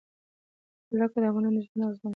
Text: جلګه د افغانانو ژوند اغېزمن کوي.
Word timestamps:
جلګه 0.89 1.19
د 1.23 1.25
افغانانو 1.29 1.59
ژوند 1.65 1.81
اغېزمن 1.83 1.97
کوي. 2.01 2.09